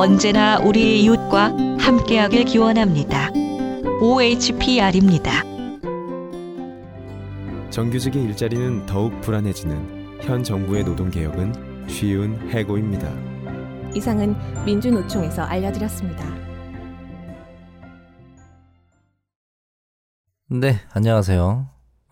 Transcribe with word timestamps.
언제나 0.00 0.58
우리 0.58 1.02
이웃과 1.02 1.52
함께하길 1.78 2.46
기원합니다. 2.46 3.28
OHPR입니다. 4.00 5.42
정규직의 7.68 8.22
일자리는 8.22 8.86
더욱 8.86 9.20
불안해지는 9.20 10.22
현 10.22 10.42
정부의 10.42 10.84
노동개혁은 10.84 11.86
쉬운 11.86 12.48
해고입니다. 12.48 13.12
이상은 13.94 14.34
민주노총에서 14.64 15.42
알려드렸습니다. 15.42 16.24
네, 20.48 20.80
안녕하세요. 20.94 21.68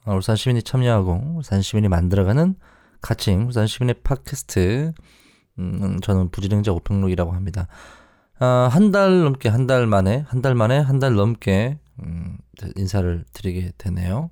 울산 0.08 0.36
시민이 0.36 0.62
참여하고 0.62 1.36
울산 1.36 1.62
시민이 1.62 1.88
만들어가는 1.88 2.54
가칭 3.00 3.46
울산 3.46 3.66
시민의 3.66 3.94
팟캐스트. 4.04 4.92
음, 5.58 5.98
저는 6.02 6.30
부지랭자 6.30 6.72
오평록이라고 6.72 7.32
합니다. 7.32 7.66
아, 8.38 8.68
한 8.70 8.92
달 8.92 9.20
넘게 9.24 9.48
한 9.48 9.66
달 9.66 9.86
만에 9.86 10.24
한 10.28 10.42
달 10.42 10.54
만에 10.54 10.78
한 10.78 10.98
달 11.00 11.14
넘게 11.14 11.78
음, 12.02 12.38
인사를 12.76 13.24
드리게 13.32 13.72
되네요. 13.78 14.30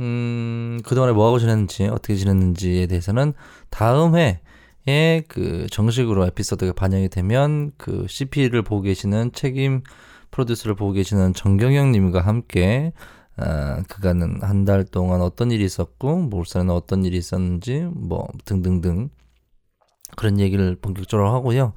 음, 0.00 0.80
그동안에 0.84 1.12
뭐하고 1.12 1.38
지냈는지, 1.38 1.84
어떻게 1.86 2.16
지냈는지에 2.16 2.86
대해서는 2.86 3.34
다음 3.70 4.16
해에 4.16 5.22
그 5.28 5.66
정식으로 5.70 6.26
에피소드가 6.26 6.72
반영이 6.72 7.08
되면 7.10 7.72
그 7.76 8.06
CP를 8.08 8.62
보고 8.62 8.82
계시는 8.82 9.32
책임 9.32 9.82
프로듀스를 10.30 10.74
보고 10.74 10.92
계시는 10.92 11.34
정경영 11.34 11.92
님과 11.92 12.20
함께 12.22 12.92
아, 13.36 13.82
그간은 13.88 14.42
한 14.42 14.64
달 14.64 14.84
동안 14.84 15.20
어떤 15.22 15.50
일이 15.50 15.64
있었고, 15.64 16.16
몰산에는 16.18 16.74
어떤 16.74 17.04
일이 17.04 17.16
있었는지, 17.16 17.86
뭐, 17.94 18.28
등등등. 18.44 19.08
그런 20.16 20.38
얘기를 20.40 20.76
본격적으로 20.80 21.32
하고요. 21.32 21.72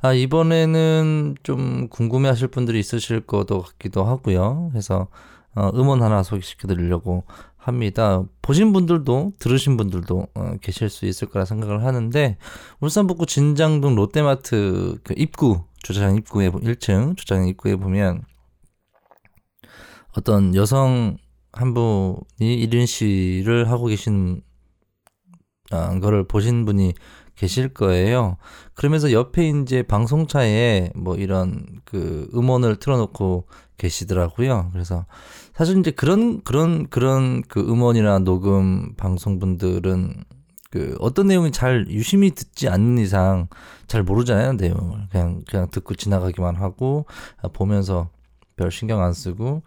아, 0.00 0.12
이번에는 0.12 1.36
좀 1.42 1.88
궁금해 1.88 2.28
하실 2.28 2.48
분들이 2.48 2.78
있으실 2.78 3.20
것도 3.20 3.62
같기도 3.62 4.04
하고요. 4.04 4.68
그래서, 4.70 5.08
어, 5.54 5.70
음원 5.74 6.02
하나 6.02 6.22
소개시켜 6.22 6.68
드리려고 6.68 7.24
합니다. 7.56 8.22
보신 8.40 8.72
분들도, 8.72 9.32
들으신 9.38 9.76
분들도, 9.76 10.26
어, 10.34 10.52
계실 10.60 10.88
수 10.88 11.06
있을 11.06 11.28
거라 11.28 11.44
생각을 11.44 11.84
하는데, 11.84 12.38
울산 12.80 13.06
북구 13.06 13.26
진장동 13.26 13.96
롯데마트 13.96 14.98
그 15.02 15.14
입구, 15.16 15.64
주차장 15.82 16.16
입구에, 16.16 16.50
1층 16.50 17.16
주차장 17.16 17.48
입구에 17.48 17.76
보면, 17.76 18.22
어떤 20.16 20.54
여성 20.54 21.16
한 21.52 21.74
분이 21.74 22.16
1인 22.40 22.86
시를 22.86 23.70
하고 23.70 23.86
계신 23.86 24.42
아, 25.70 25.98
거를 26.00 26.26
보신 26.26 26.64
분이 26.64 26.94
계실 27.38 27.68
거예요. 27.68 28.36
그러면서 28.74 29.12
옆에 29.12 29.48
이제 29.48 29.82
방송차에 29.84 30.90
뭐 30.96 31.16
이런 31.16 31.64
그 31.84 32.28
음원을 32.34 32.76
틀어놓고 32.76 33.46
계시더라고요. 33.78 34.70
그래서 34.72 35.06
사실 35.54 35.78
이제 35.78 35.92
그런 35.92 36.42
그런 36.42 36.88
그런 36.88 37.42
그 37.42 37.60
음원이나 37.60 38.18
녹음 38.18 38.94
방송분들은 38.96 40.24
그 40.70 40.96
어떤 40.98 41.28
내용이 41.28 41.52
잘 41.52 41.86
유심히 41.88 42.32
듣지 42.32 42.68
않는 42.68 42.98
이상 42.98 43.48
잘 43.86 44.02
모르잖아요 44.02 44.54
내용을 44.54 45.08
그냥 45.08 45.42
그냥 45.48 45.70
듣고 45.70 45.94
지나가기만 45.94 46.56
하고 46.56 47.06
보면서 47.54 48.10
별 48.56 48.70
신경 48.70 49.02
안 49.02 49.14
쓰고 49.14 49.62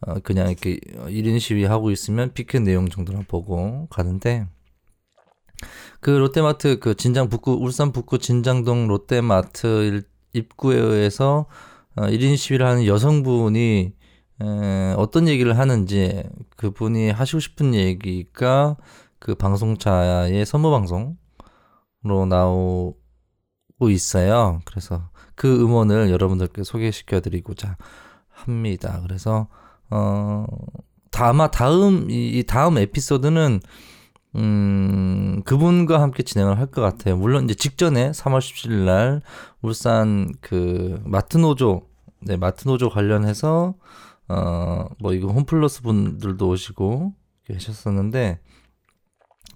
어, 0.00 0.14
그냥 0.22 0.48
이렇게 0.48 0.78
1인 1.06 1.40
시위 1.40 1.64
하고 1.64 1.90
있으면 1.90 2.32
피켓 2.34 2.62
내용 2.62 2.88
정도만 2.88 3.24
보고 3.26 3.86
가는데 3.88 4.46
그 6.00 6.10
롯데마트 6.10 6.78
그 6.78 6.94
진장 6.94 7.28
북구 7.28 7.52
울산 7.52 7.92
북구 7.92 8.18
진장동 8.18 8.88
롯데마트 8.88 10.02
입구에서 10.32 11.46
어, 11.96 12.02
1인 12.02 12.36
시위를 12.36 12.66
하는 12.66 12.86
여성분이 12.86 13.92
에, 14.42 14.94
어떤 14.96 15.28
얘기를 15.28 15.56
하는지 15.58 16.24
그분이 16.56 17.10
하시고 17.10 17.40
싶은 17.40 17.74
얘기가 17.74 18.76
그 19.18 19.34
방송차의 19.34 20.44
선무 20.44 20.70
방송으로 20.70 22.26
나오고 22.28 22.94
있어요. 23.90 24.60
그래서 24.64 25.08
그 25.34 25.62
음원을 25.62 26.10
여러분들께 26.10 26.64
소개시켜 26.64 27.20
드리고자 27.20 27.76
합니다. 28.28 29.00
그래서 29.02 29.48
어, 29.90 30.46
아마 31.16 31.50
다음, 31.50 32.10
이 32.10 32.42
다음 32.46 32.78
에피소드는, 32.78 33.60
음, 34.36 35.42
그분과 35.44 36.00
함께 36.00 36.22
진행을 36.22 36.58
할 36.58 36.66
것 36.66 36.80
같아요. 36.82 37.16
물론 37.16 37.44
이제 37.44 37.54
직전에 37.54 38.10
3월 38.10 38.38
17일 38.40 38.84
날 38.84 39.22
울산 39.62 40.32
그 40.40 41.00
마트 41.04 41.36
노조, 41.38 41.88
네, 42.20 42.36
마트 42.36 42.66
노조 42.66 42.88
관련해서, 42.90 43.74
어, 44.28 44.86
뭐 45.00 45.12
이거 45.12 45.28
홈플러스 45.28 45.82
분들도 45.82 46.48
오시고 46.48 47.14
계셨었는데, 47.44 48.40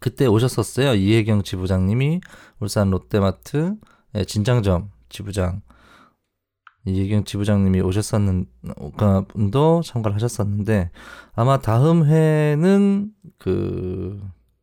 그때 0.01 0.27
오셨었어요. 0.27 0.95
이혜경 0.95 1.43
지부장님이 1.43 2.21
울산 2.61 2.91
롯데마트 2.91 3.77
네, 4.13 4.25
진장점 4.25 4.91
지부장 5.09 5.63
이혜경 6.85 7.25
지부장님이 7.25 7.81
오셨었는 7.81 8.47
분도 9.29 9.83
참가를 9.83 10.15
하셨었는데 10.15 10.91
아마 11.35 11.59
다음 11.59 12.05
회는 12.07 13.11
그 13.39 14.21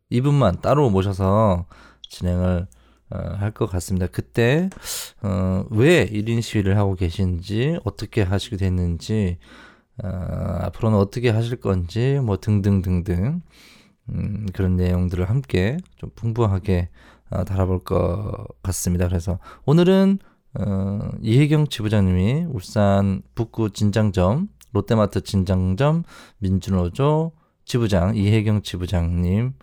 이분만 0.09 0.61
따로 0.61 0.89
모셔서 0.89 1.65
진행을 2.09 2.67
어, 3.11 3.17
할 3.37 3.51
것 3.51 3.67
같습니다. 3.67 4.07
그때 4.07 4.69
어, 5.21 5.65
왜 5.69 6.05
1인 6.07 6.41
시위를 6.41 6.77
하고 6.77 6.95
계신지 6.95 7.77
어떻게 7.83 8.23
하시게 8.23 8.57
됐는지 8.57 9.37
어, 10.03 10.07
앞으로는 10.07 10.97
어떻게 10.97 11.29
하실 11.29 11.57
건지 11.57 12.19
뭐 12.23 12.37
등등등등 12.37 13.41
음, 14.09 14.45
그런 14.53 14.75
내용들을 14.75 15.29
함께 15.29 15.77
좀 15.97 16.09
풍부하게 16.15 16.89
어, 17.29 17.43
다뤄볼 17.43 17.83
것 17.83 18.45
같습니다. 18.63 19.07
그래서 19.07 19.39
오늘은 19.65 20.19
어, 20.59 21.09
이혜경 21.21 21.67
지부장님이 21.67 22.45
울산 22.49 23.21
북구 23.35 23.69
진장점 23.71 24.47
롯데마트 24.73 25.21
진장점 25.21 26.03
민주노조 26.39 27.31
지부장 27.65 28.15
이혜경 28.15 28.61
지부장님 28.61 29.53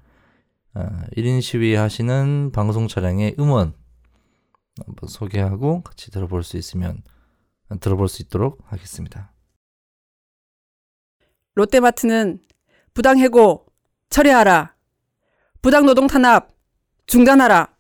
어, 0.75 0.88
1인 1.16 1.43
시위 1.43 1.75
하시는 1.75 2.50
방송 2.50 2.88
차량의 2.88 3.37
음원 3.38 3.75
한번 4.87 5.09
소개하고 5.09 5.83
같이 5.83 6.10
들어볼 6.10 6.43
수 6.43 6.56
있으면 6.56 7.03
들어볼 7.81 8.09
수 8.09 8.22
있도록 8.22 8.59
하겠습니다. 8.65 9.32
롯데마트는 11.55 12.41
부당 12.94 13.19
해고 13.19 13.66
철회하라. 14.09 14.75
부당 15.61 15.84
노동 15.84 16.06
탄압 16.06 16.50
중단하라. 17.06 17.75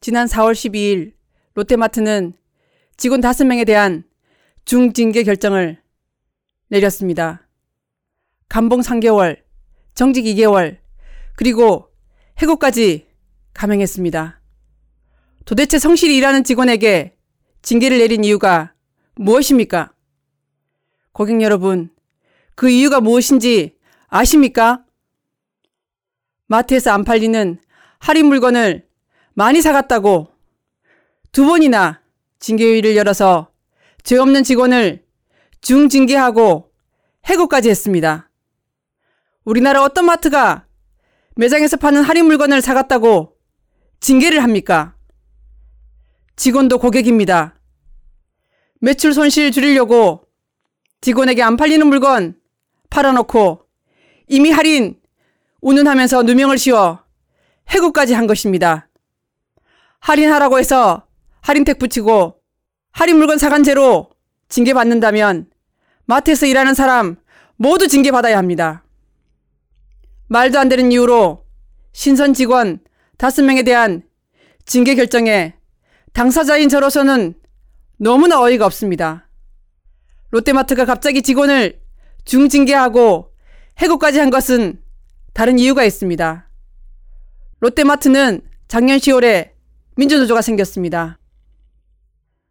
지난 0.00 0.26
4월 0.26 0.52
12일 0.52 1.14
롯데마트는 1.54 2.34
직원 2.96 3.20
5명에 3.20 3.66
대한 3.66 4.04
중징계 4.64 5.24
결정을 5.24 5.82
내렸습니다. 6.68 7.48
감봉 8.48 8.80
3개월, 8.80 9.42
정직 9.94 10.24
2개월, 10.24 10.81
그리고 11.42 11.88
해고까지 12.38 13.08
감행했습니다. 13.52 14.40
도대체 15.44 15.80
성실히 15.80 16.16
일하는 16.16 16.44
직원에게 16.44 17.16
징계를 17.62 17.98
내린 17.98 18.22
이유가 18.22 18.74
무엇입니까? 19.16 19.92
고객 21.10 21.42
여러분, 21.42 21.90
그 22.54 22.70
이유가 22.70 23.00
무엇인지 23.00 23.76
아십니까? 24.06 24.84
마트에서 26.46 26.92
안 26.92 27.02
팔리는 27.02 27.60
할인 27.98 28.26
물건을 28.26 28.86
많이 29.34 29.62
사갔다고 29.62 30.28
두 31.32 31.44
번이나 31.44 32.02
징계회의를 32.38 32.94
열어서 32.94 33.50
죄 34.04 34.16
없는 34.16 34.44
직원을 34.44 35.04
중징계하고 35.60 36.70
해고까지 37.24 37.68
했습니다. 37.68 38.30
우리나라 39.44 39.82
어떤 39.82 40.04
마트가 40.04 40.66
매장에서 41.36 41.76
파는 41.76 42.02
할인 42.02 42.26
물건을 42.26 42.60
사갔다고 42.60 43.36
징계를 44.00 44.42
합니까? 44.42 44.94
직원도 46.36 46.78
고객입니다. 46.78 47.54
매출 48.80 49.14
손실 49.14 49.52
줄이려고 49.52 50.26
직원에게 51.00 51.42
안 51.42 51.56
팔리는 51.56 51.86
물건 51.86 52.36
팔아놓고 52.90 53.66
이미 54.28 54.50
할인 54.50 55.00
운운하면서 55.60 56.24
누명을 56.24 56.58
씌워 56.58 57.02
해고까지 57.68 58.14
한 58.14 58.26
것입니다. 58.26 58.88
할인하라고 60.00 60.58
해서 60.58 61.06
할인택 61.40 61.78
붙이고 61.78 62.40
할인 62.90 63.18
물건 63.18 63.38
사간 63.38 63.62
죄로 63.62 64.10
징계받는다면 64.48 65.50
마트에서 66.04 66.46
일하는 66.46 66.74
사람 66.74 67.16
모두 67.56 67.88
징계받아야 67.88 68.36
합니다. 68.36 68.84
말도 70.32 70.58
안 70.58 70.70
되는 70.70 70.90
이유로 70.90 71.44
신선 71.92 72.32
직원 72.32 72.80
5명에 73.18 73.66
대한 73.66 74.02
징계 74.64 74.94
결정에 74.94 75.54
당사자인 76.14 76.70
저로서는 76.70 77.34
너무나 77.98 78.40
어이가 78.40 78.64
없습니다. 78.64 79.28
롯데마트가 80.30 80.86
갑자기 80.86 81.20
직원을 81.20 81.82
중징계하고 82.24 83.30
해고까지 83.76 84.20
한 84.20 84.30
것은 84.30 84.80
다른 85.34 85.58
이유가 85.58 85.84
있습니다. 85.84 86.48
롯데마트는 87.60 88.40
작년 88.68 88.96
10월에 88.96 89.50
민주노조가 89.96 90.40
생겼습니다. 90.40 91.18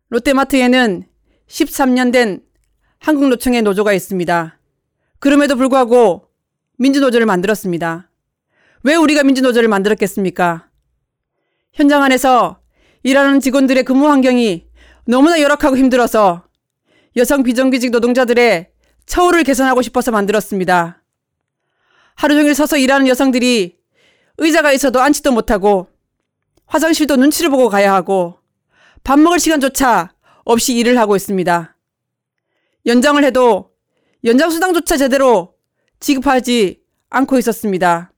롯데마트에는 0.10 1.08
13년 1.48 2.14
된 2.14 2.44
한국노총의 3.00 3.64
노조가 3.64 3.94
있습니다. 3.94 4.60
그럼에도 5.18 5.56
불구하고 5.56 6.31
민주노조를 6.82 7.28
만들었습니다. 7.28 8.10
왜 8.82 8.96
우리가 8.96 9.24
민주노조를 9.24 9.70
만들었겠습니까? 9.70 10.68
현장 11.74 12.02
안에서 12.02 12.60
일하는 13.04 13.40
직원들의 13.40 13.84
근무 13.84 14.10
환경이 14.10 14.66
너무나 15.06 15.40
열악하고 15.40 15.78
힘들어서 15.78 16.44
여성 17.18 17.44
비정규직 17.44 17.92
노동자들의 17.92 18.72
처우를 19.06 19.44
개선하고 19.44 19.84
싶어서 19.84 20.10
만들었습니다. 20.10 21.04
하루 22.16 22.34
종일 22.34 22.56
서서 22.56 22.78
일하는 22.78 23.08
여성들이 23.08 23.78
의자가 24.40 24.72
있어도 24.72 25.02
앉지도 25.02 25.32
못하고 25.32 25.88
화장실도 26.66 27.16
눈치를 27.16 27.52
보고 27.52 27.70
가야 27.70 27.94
하고 27.94 28.40
밥 29.04 29.20
먹을 29.20 29.40
시간조차 29.40 30.16
없이 30.46 30.76
일을 30.76 30.98
하고 30.98 31.16
있습니다. 31.16 31.78
연장을 32.88 33.24
해도 33.24 33.72
연장수당조차 34.24 34.98
제대로 34.98 35.61
지급하지 36.02 36.82
않고 37.10 37.38
있었습니다. 37.38 38.12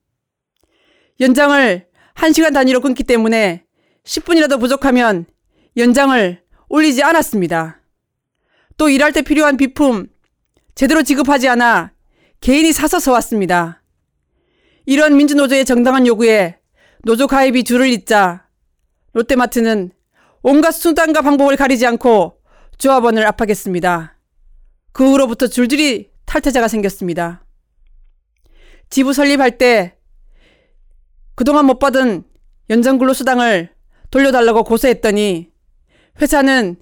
연장을 1.19 1.87
1시간 2.15 2.53
단위로 2.53 2.81
끊기 2.81 3.03
때문에 3.03 3.65
10분이라도 4.03 4.59
부족하면 4.59 5.25
연장을 5.77 6.41
올리지 6.69 7.03
않았습니다. 7.03 7.81
또 8.77 8.89
일할 8.89 9.11
때 9.11 9.21
필요한 9.21 9.57
비품 9.57 10.07
제대로 10.75 11.03
지급하지 11.03 11.47
않아 11.49 11.91
개인이 12.41 12.71
사서 12.71 12.99
써왔습니다. 12.99 13.83
이런 14.85 15.15
민주노조의 15.15 15.65
정당한 15.65 16.07
요구에 16.07 16.57
노조 17.03 17.27
가입이 17.27 17.63
줄을 17.63 17.87
잇자 17.89 18.47
롯데마트는 19.13 19.91
온갖 20.41 20.71
수단과 20.71 21.21
방법을 21.21 21.55
가리지 21.55 21.85
않고 21.85 22.37
조합원을 22.77 23.25
압박했습니다. 23.27 24.17
그 24.91 25.09
후로부터 25.09 25.47
줄줄이 25.47 26.09
탈퇴자가 26.25 26.67
생겼습니다. 26.67 27.43
지부 28.93 29.11
설립할 29.11 29.57
때 29.57 29.97
그동안 31.33 31.65
못 31.65 31.79
받은 31.79 32.25
연장근로 32.69 33.15
수당을 33.15 33.71
돌려달라고 34.11 34.63
고소했더니 34.63 35.51
회사는 36.21 36.75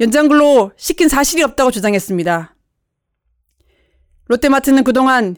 연장근로 0.00 0.72
시킨 0.76 1.08
사실이 1.08 1.44
없다고 1.44 1.70
주장했습니다. 1.70 2.56
롯데마트는 4.26 4.82
그동안 4.82 5.36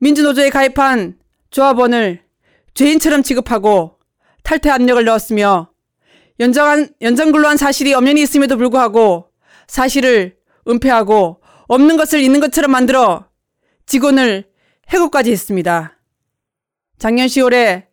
민주노조에 0.00 0.50
가입한 0.50 1.20
조합원을 1.50 2.24
죄인처럼 2.74 3.22
취급하고 3.22 4.00
탈퇴 4.42 4.70
압력을 4.70 5.04
넣었으며 5.04 5.70
연장한, 6.40 6.88
연장근로한 7.00 7.58
사실이 7.58 7.94
엄연히 7.94 8.22
있음에도 8.22 8.56
불구하고 8.56 9.28
사실을 9.68 10.36
은폐하고 10.66 11.40
없는 11.68 11.96
것을 11.96 12.18
있는 12.22 12.40
것처럼 12.40 12.72
만들어 12.72 13.28
직원을 13.86 14.52
해고까지 14.88 15.32
했습니다. 15.32 15.98
작년 16.98 17.26
10월에 17.26 17.86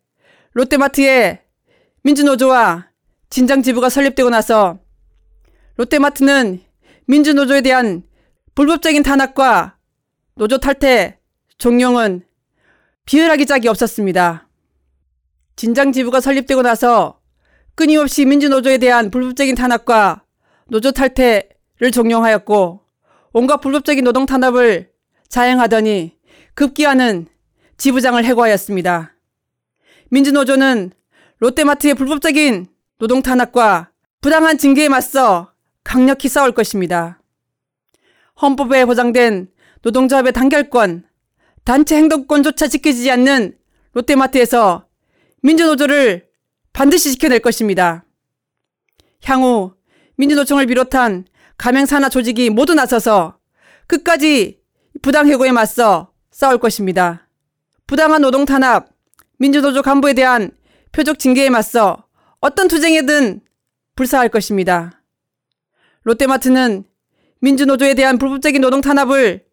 롯데마트에 0.52 1.42
민주노조와 2.02 2.88
진장지부가 3.30 3.88
설립되고 3.88 4.30
나서 4.30 4.78
롯데마트는 5.76 6.60
민주노조에 7.06 7.62
대한 7.62 8.02
불법적인 8.54 9.02
탄압과 9.02 9.76
노조 10.34 10.58
탈퇴, 10.58 11.18
종용은 11.58 12.24
비열하기 13.04 13.46
짝이 13.46 13.68
없었습니다. 13.68 14.48
진장지부가 15.56 16.20
설립되고 16.20 16.62
나서 16.62 17.20
끊임없이 17.74 18.24
민주노조에 18.24 18.78
대한 18.78 19.10
불법적인 19.10 19.54
탄압과 19.54 20.24
노조 20.68 20.92
탈퇴를 20.92 21.90
종용하였고 21.92 22.80
온갖 23.32 23.56
불법적인 23.58 24.04
노동 24.04 24.26
탄압을 24.26 24.90
자행하더니 25.28 26.16
급기야는 26.54 27.26
지부장을 27.76 28.24
해고하였습니다. 28.24 29.14
민주노조는 30.10 30.92
롯데마트의 31.38 31.94
불법적인 31.94 32.66
노동 32.98 33.22
탄압과 33.22 33.90
부당한 34.20 34.58
징계에 34.58 34.88
맞서 34.88 35.52
강력히 35.82 36.28
싸울 36.28 36.52
것입니다. 36.52 37.20
헌법에 38.40 38.84
보장된 38.84 39.50
노동조합의 39.82 40.32
단결권, 40.32 41.04
단체 41.64 41.96
행동권조차 41.96 42.68
지켜지지 42.68 43.10
않는 43.10 43.56
롯데마트에서 43.92 44.86
민주노조를 45.42 46.28
반드시 46.72 47.10
지켜낼 47.12 47.40
것입니다. 47.40 48.04
향후 49.24 49.74
민주노총을 50.16 50.66
비롯한 50.66 51.26
가맹산하 51.56 52.08
조직이 52.08 52.50
모두 52.50 52.74
나서서 52.74 53.38
끝까지 53.86 54.60
부당해고에 55.02 55.52
맞서 55.52 56.11
싸울 56.32 56.58
것입니다. 56.58 57.28
부당한 57.86 58.22
노동 58.22 58.44
탄압, 58.44 58.88
민주노조 59.38 59.82
간부에 59.82 60.14
대한 60.14 60.50
표적 60.90 61.18
징계에 61.18 61.50
맞서 61.50 62.08
어떤 62.40 62.66
투쟁에든 62.66 63.40
불사할 63.94 64.30
것입니다. 64.30 65.02
롯데마트는 66.02 66.84
민주노조에 67.40 67.94
대한 67.94 68.18
불법적인 68.18 68.60
노동 68.60 68.80
탄압을 68.80 69.44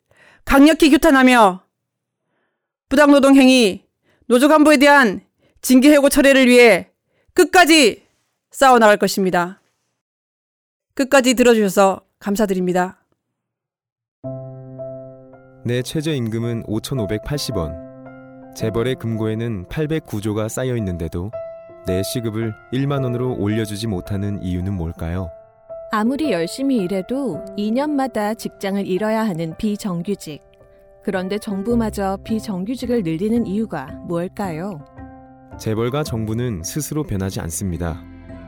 강력히 0.45 0.89
규탄하며 0.89 1.63
부당노동 2.87 3.35
행위, 3.35 3.85
노조 4.27 4.47
간부에 4.47 4.77
대한 4.77 5.21
징계 5.61 5.91
해고 5.91 6.09
철회를 6.09 6.47
위해 6.47 6.89
끝까지 7.33 8.07
싸워나갈 8.51 8.97
것입니다. 8.97 9.61
끝까지 10.95 11.33
들어주셔서 11.35 12.01
감사드립니다. 12.19 12.98
내 15.65 15.81
최저임금은 15.81 16.63
5,580원. 16.63 18.55
재벌의 18.55 18.95
금고에는 18.95 19.65
809조가 19.65 20.47
쌓여 20.47 20.77
있는데도 20.77 21.31
내 21.85 22.01
시급을 22.01 22.53
1만 22.71 23.03
원으로 23.03 23.35
올려주지 23.37 23.87
못하는 23.87 24.41
이유는 24.41 24.73
뭘까요? 24.73 25.29
아무리 25.91 26.31
열심히 26.31 26.77
일해도 26.77 27.43
2년마다 27.57 28.37
직장을 28.37 28.87
잃어야 28.87 29.27
하는 29.27 29.53
비정규직. 29.57 30.41
그런데 31.03 31.37
정부마저 31.37 32.17
비정규직을 32.23 33.03
늘리는 33.03 33.45
이유가 33.45 33.87
무엇일까요? 34.07 34.79
재벌과 35.59 36.03
정부는 36.03 36.63
스스로 36.63 37.03
변하지 37.03 37.41
않습니다. 37.41 38.01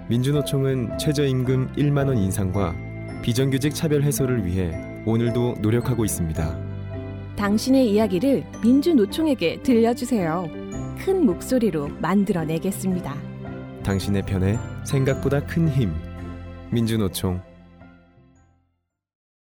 민주노총은 0.07 0.97
최저임금 0.97 1.73
1만 1.73 2.07
원 2.07 2.17
인상과 2.17 2.73
비정규직 3.21 3.75
차별 3.75 4.03
해소를 4.03 4.45
위해 4.45 4.71
오늘도 5.05 5.55
노력하고 5.61 6.05
있습니다. 6.05 6.70
당신의 7.41 7.89
이야기를 7.89 8.43
민주노총에게 8.63 9.63
들려주세요. 9.63 10.47
큰 11.03 11.25
목소리로 11.25 11.87
만들어내겠습니다. 11.99 13.15
당신의 13.81 14.21
편에 14.27 14.59
생각보다 14.85 15.43
큰 15.47 15.67
힘. 15.67 15.91
민주노총 16.69 17.41